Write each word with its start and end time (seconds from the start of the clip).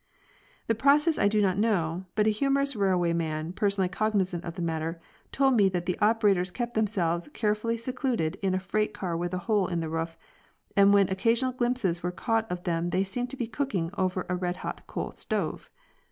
The 0.65 0.73
process 0.73 1.19
I 1.19 1.27
do 1.27 1.43
not 1.43 1.59
know, 1.59 2.05
but 2.15 2.25
a 2.25 2.31
humorous 2.31 2.75
railway 2.75 3.13
man, 3.13 3.53
personally 3.53 3.87
cognizant 3.87 4.43
of 4.43 4.55
the 4.55 4.61
matter, 4.63 4.99
told 5.31 5.53
me 5.53 5.69
that 5.69 5.85
the 5.85 5.95
operators 5.99 6.49
kept 6.49 6.73
themselves 6.73 7.27
carefully 7.35 7.77
secluded 7.77 8.33
in 8.41 8.55
a 8.55 8.59
freight 8.59 8.95
car 8.95 9.15
with 9.15 9.31
a 9.31 9.37
hole 9.45 9.67
in 9.67 9.79
the 9.79 9.89
roof, 9.89 10.17
and 10.75 10.91
when 10.91 11.07
occasional 11.09 11.51
glimpses 11.51 12.01
were 12.01 12.09
caught 12.11 12.51
of 12.51 12.63
them 12.63 12.89
they 12.89 13.03
seemed 13.03 13.29
to 13.29 13.37
be 13.37 13.45
cooking 13.45 13.91
over 13.95 14.25
a 14.27 14.35
red 14.35 14.57
hot 14.65 14.87
coal 14.87 15.11
stove. 15.11 15.69